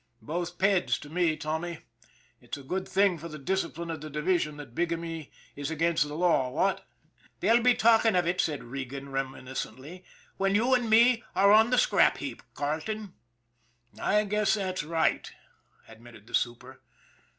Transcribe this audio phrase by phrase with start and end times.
[0.23, 1.81] Both' peds' to me, Tommy.
[2.39, 6.15] It's a good thing for the discipline of the division that bigamy is against the
[6.15, 6.87] law, what?""
[7.39, 10.01] They'll be talking of it," said Regan reminis cently,"
[10.37, 13.13] when you and me are on the scrap heap, Carleton.""
[14.01, 15.31] I guess that's right,"
[15.87, 16.81] admitted the super.